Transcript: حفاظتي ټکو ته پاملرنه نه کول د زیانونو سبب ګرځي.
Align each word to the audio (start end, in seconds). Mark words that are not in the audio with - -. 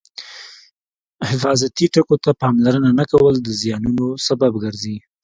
حفاظتي 1.29 1.85
ټکو 1.93 2.15
ته 2.23 2.31
پاملرنه 2.41 2.89
نه 2.99 3.05
کول 3.11 3.35
د 3.41 3.47
زیانونو 3.61 4.05
سبب 4.27 4.51
ګرځي. 4.63 4.95